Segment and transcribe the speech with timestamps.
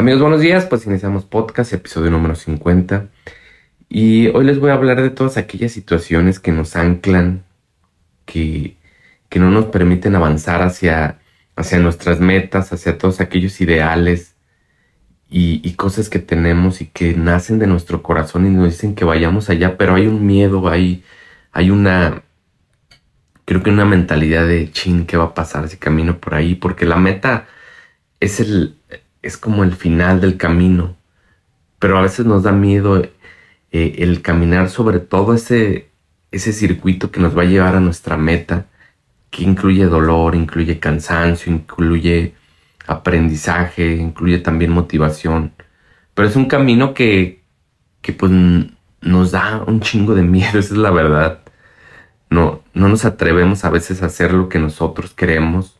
[0.00, 0.64] Amigos, buenos días.
[0.64, 3.10] Pues iniciamos podcast, episodio número 50.
[3.90, 7.44] Y hoy les voy a hablar de todas aquellas situaciones que nos anclan,
[8.24, 8.78] que,
[9.28, 11.18] que no nos permiten avanzar hacia,
[11.54, 14.36] hacia nuestras metas, hacia todos aquellos ideales
[15.28, 19.50] y, cosas que tenemos y que nacen de nuestro corazón y nos dicen que vayamos
[19.50, 21.04] allá, pero hay un miedo, hay,
[21.52, 22.22] hay una,
[23.44, 26.54] creo que una mentalidad de chin, ¿qué va a pasar si camino por ahí?
[26.54, 27.48] Porque la meta
[28.18, 28.76] es el,
[29.22, 30.96] es como el final del camino,
[31.78, 33.02] pero a veces nos da miedo
[33.72, 35.90] eh, el caminar sobre todo ese,
[36.30, 38.66] ese circuito que nos va a llevar a nuestra meta,
[39.30, 42.34] que incluye dolor, incluye cansancio, incluye
[42.86, 45.52] aprendizaje, incluye también motivación,
[46.14, 47.42] pero es un camino que,
[48.02, 48.32] que pues
[49.00, 51.40] nos da un chingo de miedo, esa es la verdad.
[52.30, 55.79] No, no nos atrevemos a veces a hacer lo que nosotros queremos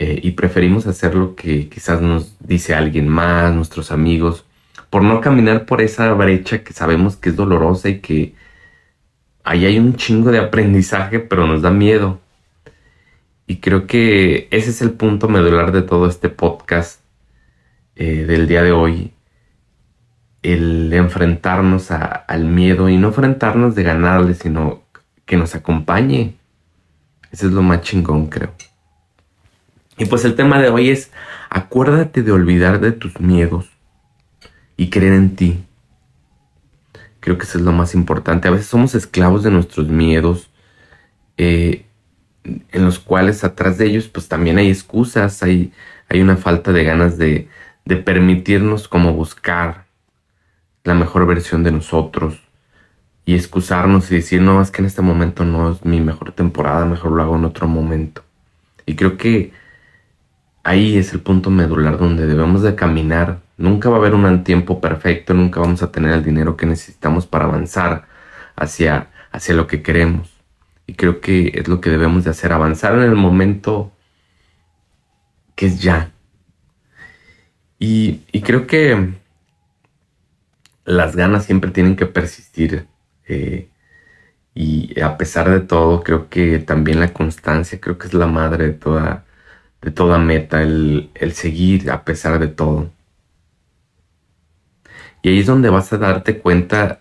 [0.00, 4.46] eh, y preferimos hacer lo que quizás nos dice alguien más, nuestros amigos,
[4.88, 8.34] por no caminar por esa brecha que sabemos que es dolorosa y que
[9.44, 12.18] ahí hay un chingo de aprendizaje, pero nos da miedo.
[13.46, 17.02] Y creo que ese es el punto medular de todo este podcast
[17.96, 19.12] eh, del día de hoy.
[20.42, 24.82] El enfrentarnos al miedo y no enfrentarnos de ganarle, sino
[25.26, 26.36] que nos acompañe.
[27.30, 28.54] Ese es lo más chingón, creo.
[30.00, 31.10] Y pues el tema de hoy es,
[31.50, 33.68] acuérdate de olvidar de tus miedos
[34.78, 35.62] y creer en ti.
[37.20, 38.48] Creo que eso es lo más importante.
[38.48, 40.48] A veces somos esclavos de nuestros miedos,
[41.36, 41.84] eh,
[42.44, 45.70] en los cuales atrás de ellos pues también hay excusas, hay,
[46.08, 47.48] hay una falta de ganas de,
[47.84, 49.84] de permitirnos como buscar
[50.82, 52.40] la mejor versión de nosotros
[53.26, 56.86] y excusarnos y decir, no, es que en este momento no es mi mejor temporada,
[56.86, 58.24] mejor lo hago en otro momento.
[58.86, 59.52] Y creo que
[60.70, 63.40] ahí es el punto medular donde debemos de caminar.
[63.56, 67.26] Nunca va a haber un tiempo perfecto, nunca vamos a tener el dinero que necesitamos
[67.26, 68.06] para avanzar
[68.56, 70.32] hacia, hacia lo que queremos.
[70.86, 73.92] Y creo que es lo que debemos de hacer, avanzar en el momento
[75.56, 76.12] que es ya.
[77.78, 79.14] Y, y creo que
[80.84, 82.86] las ganas siempre tienen que persistir.
[83.26, 83.68] Eh,
[84.54, 88.66] y a pesar de todo, creo que también la constancia, creo que es la madre
[88.66, 89.24] de toda,
[89.82, 92.90] de toda meta, el, seguir a pesar de todo.
[95.22, 97.00] Y ahí es donde vas a darte cuenta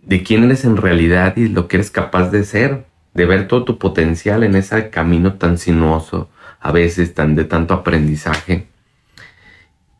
[0.00, 3.64] de quién eres en realidad y lo que eres capaz de ser, de ver todo
[3.64, 6.30] tu potencial en ese camino tan sinuoso,
[6.60, 8.66] a veces tan de tanto aprendizaje.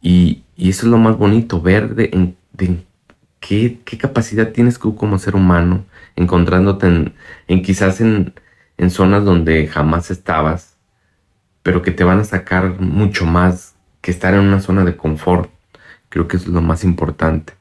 [0.00, 2.26] Y, eso es lo más bonito, ver de,
[3.40, 5.84] qué, capacidad tienes tú como ser humano,
[6.16, 7.12] encontrándote
[7.48, 8.34] en, quizás en,
[8.78, 10.71] en zonas donde jamás estabas
[11.62, 15.50] pero que te van a sacar mucho más que estar en una zona de confort.
[16.08, 17.54] Creo que es lo más importante.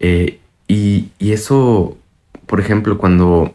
[0.00, 1.98] Eh, y, eso,
[2.46, 3.54] por ejemplo, cuando,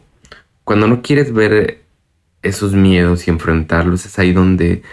[0.64, 1.82] cuando no quieres ver
[2.44, 4.84] esos miedos y enfrentarlos, es ahí donde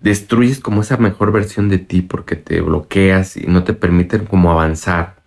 [0.00, 4.50] destruyes como esa mejor versión de ti porque te bloqueas y no te permiten como
[4.50, 5.22] avanzar.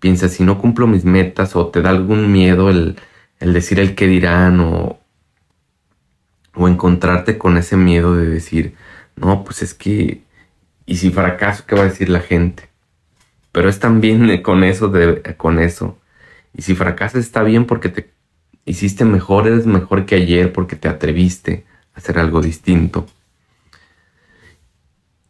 [0.00, 2.96] Piensas, si no cumplo mis metas o te da algún miedo el,
[3.38, 5.01] el decir el que dirán o,
[6.54, 8.74] o encontrarte con ese miedo de decir,
[9.16, 10.22] no, pues es que,
[10.86, 12.68] ¿y si fracaso, qué va a decir la gente?
[13.52, 15.98] Pero es también con eso, de, con eso.
[16.54, 18.10] Y si fracasas está bien porque te
[18.64, 21.64] hiciste mejor, eres mejor que ayer porque te atreviste
[21.94, 23.06] a hacer algo distinto.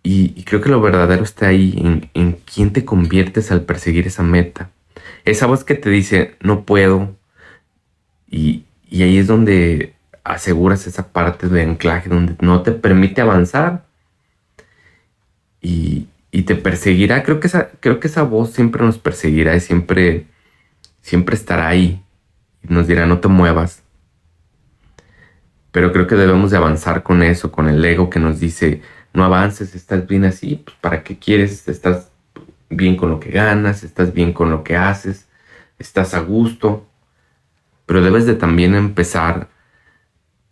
[0.05, 4.25] Y, creo que lo verdadero está ahí, en, en quién te conviertes al perseguir esa
[4.25, 4.71] meta.
[5.25, 7.15] Esa voz que te dice, no puedo.
[8.29, 9.92] Y, y ahí es donde
[10.25, 13.85] aseguras esa parte de anclaje donde no te permite avanzar
[15.61, 16.09] y,
[16.47, 17.23] te perseguirá.
[17.23, 20.27] Creo que, esa, creo que esa voz siempre nos perseguirá y siempre,
[21.01, 22.03] siempre estará ahí
[22.63, 23.83] y nos dirá no te muevas.
[25.71, 28.83] Pero creo que debemos de avanzar con eso, con el ego que nos dice
[29.15, 31.69] no avances, estás bien así, pues ¿para qué quieres?
[31.69, 32.11] Estás
[32.71, 35.29] bien con lo que ganas, estás bien con lo que haces,
[35.79, 36.87] estás a gusto.
[37.87, 39.49] Pero debes de también empezar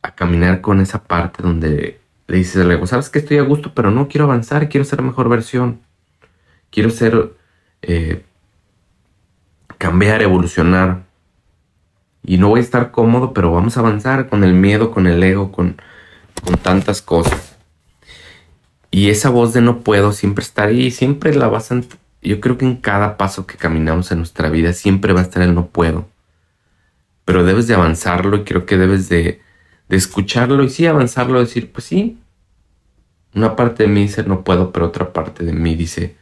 [0.02, 3.72] a caminar con esa parte donde le dices al ego, sabes que estoy a gusto,
[3.74, 5.80] pero no quiero avanzar, quiero ser mejor versión.
[6.70, 7.32] Quiero ser,
[7.82, 8.24] eh,
[9.78, 11.02] cambiar, evolucionar.
[12.22, 15.22] Y no voy a estar cómodo, pero vamos a avanzar con el miedo, con el
[15.22, 15.80] ego, con,
[16.44, 17.56] con tantas cosas.
[18.90, 21.80] Y esa voz de no puedo siempre está ahí, siempre la vas a...
[22.22, 25.42] Yo creo que en cada paso que caminamos en nuestra vida siempre va a estar
[25.42, 26.08] el no puedo.
[27.24, 29.40] Pero debes de avanzarlo y creo que debes de,
[29.90, 32.18] de escucharlo y sí avanzarlo, decir, pues sí,
[33.34, 36.16] Una parte de mí dice no puedo, pero otra parte de mí dice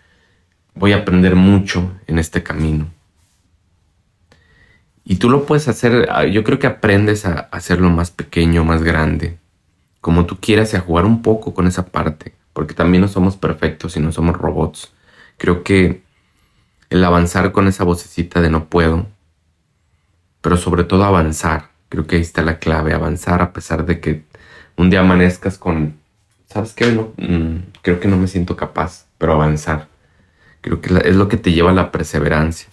[0.74, 2.88] voy a aprender mucho en este camino.
[5.04, 8.82] Y tú lo puedes hacer, ah, yo creo que aprendes a hacerlo más pequeño, más
[8.82, 9.38] grande,
[10.00, 13.36] como tú quieras y a jugar un poco con esa parte, porque también no somos
[13.36, 14.92] perfectos y no somos robots.
[15.36, 16.02] Creo que
[16.90, 19.06] el avanzar con esa vocecita de no puedo,
[20.40, 24.24] pero sobre todo avanzar, creo que ahí está la clave, avanzar a pesar de que
[24.76, 25.98] un día amanezcas con,
[26.46, 26.92] ¿sabes qué?
[26.92, 29.88] No, mm, creo que no me siento capaz, pero avanzar.
[30.60, 32.68] Creo que es lo que te lleva a la perseverancia.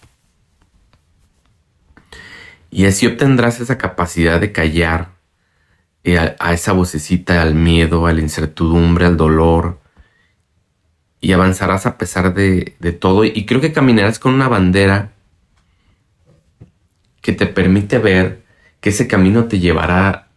[2.70, 5.10] Y así obtendrás esa capacidad de callar
[6.04, 9.80] eh, a, esa vocecita, al miedo, a la incertidumbre, al dolor.
[11.20, 13.24] Y avanzarás a pesar de, todo.
[13.24, 15.12] Y creo que caminarás con una bandera
[17.22, 18.45] que te permite ver
[18.86, 20.28] que ese camino te llevará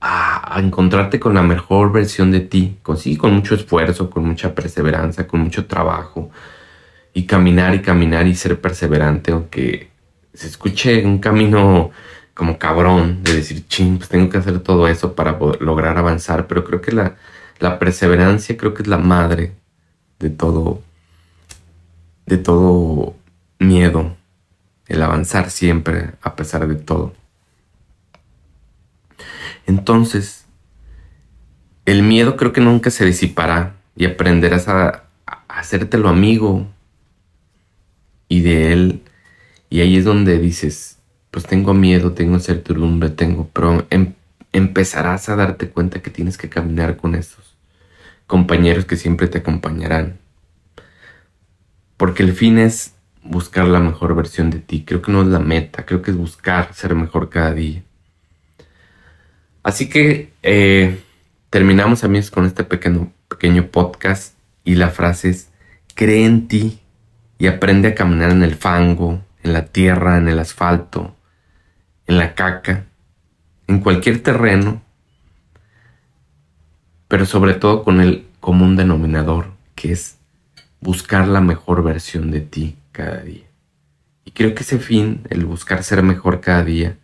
[0.00, 5.26] a, encontrarte con la mejor versión de ti, con, con mucho esfuerzo, con mucha perseverancia,
[5.26, 6.30] con mucho trabajo,
[7.12, 9.90] y caminar y caminar y ser perseverante, aunque
[10.32, 11.90] se escuche un camino
[12.32, 16.64] como cabrón de decir, ching, pues tengo que hacer todo eso para lograr avanzar, pero
[16.64, 17.16] creo que la,
[17.58, 19.52] la perseverancia creo que es la madre
[20.18, 20.80] de todo,
[22.24, 23.14] de todo
[23.58, 24.16] miedo,
[24.86, 27.17] el avanzar siempre a pesar de todo.
[29.68, 30.46] Entonces,
[31.84, 35.04] el miedo creo que nunca se disipará y aprenderás a,
[35.46, 36.66] hacértelo amigo
[38.28, 39.02] y de él
[39.68, 40.98] y ahí es donde dices,
[41.30, 44.14] pues tengo miedo, tengo certidumbre, tengo, pero em,
[44.54, 47.54] empezarás a darte cuenta que tienes que caminar con esos
[48.26, 50.18] compañeros que siempre te acompañarán.
[51.98, 54.84] Porque el fin es buscar la mejor versión de ti.
[54.86, 57.82] Creo que no es la meta, creo que es buscar ser mejor cada día.
[59.68, 60.98] Así que eh,
[61.50, 64.34] terminamos amigos con este pequeño, pequeño podcast
[64.64, 65.50] y la frase es,
[65.94, 66.80] cree en ti
[67.36, 71.14] y aprende a caminar en el fango, en la tierra, en el asfalto,
[72.06, 72.86] en la caca,
[73.66, 74.80] en cualquier terreno,
[77.06, 80.16] pero sobre todo con el común denominador, que es
[80.80, 83.44] buscar la mejor versión de ti cada día.
[84.24, 86.96] Y creo que ese fin, el buscar ser mejor cada día,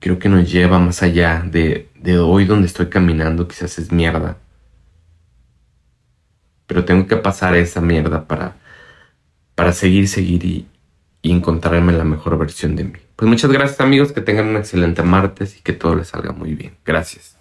[0.00, 4.38] creo que nos lleva más allá de, de hoy donde estoy caminando, quizás es mierda.
[6.66, 8.56] Pero tengo que pasar esa mierda para
[9.58, 10.68] para seguir, seguir y,
[11.24, 12.98] encontrarme la mejor versión de mí.
[13.16, 16.54] Pues muchas gracias amigos, que tengan un excelente martes y que todo les salga muy
[16.54, 16.76] bien.
[16.86, 17.37] Gracias.